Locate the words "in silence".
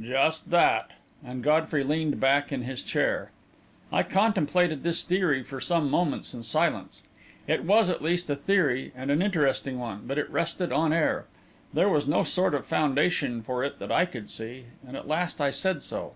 6.32-7.02